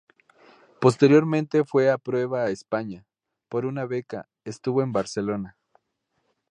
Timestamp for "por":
3.49-3.67